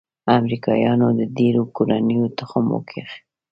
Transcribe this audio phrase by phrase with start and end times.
[0.37, 3.11] امریکايانو د ډېرو کورنيو تخم وکيښ.